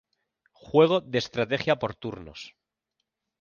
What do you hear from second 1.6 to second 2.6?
por turnos.